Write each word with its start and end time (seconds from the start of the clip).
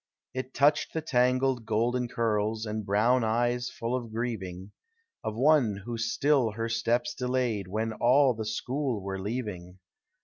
It 0.33 0.55
touched 0.55 0.93
the 0.93 1.01
tangled 1.01 1.67
golden 1.67 2.07
curls, 2.07 2.65
And 2.65 2.83
brown 2.87 3.23
eyes 3.23 3.69
full 3.69 3.95
of 3.95 4.11
grieving, 4.11 4.71
Of 5.23 5.35
one 5.35 5.75
who 5.85 5.95
still 5.99 6.53
her 6.53 6.69
steps 6.69 7.13
delayed 7.13 7.67
When 7.67 7.93
all 7.93 8.33
the 8.33 8.45
school 8.47 8.99
were 9.03 9.19
leaving. 9.21 9.77